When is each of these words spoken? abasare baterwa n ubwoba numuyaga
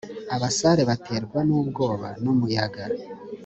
abasare 0.35 0.81
baterwa 0.89 1.39
n 1.47 1.49
ubwoba 1.59 2.07
numuyaga 2.21 2.83